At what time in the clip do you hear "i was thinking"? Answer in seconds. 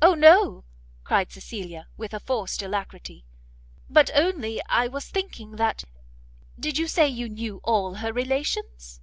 4.68-5.56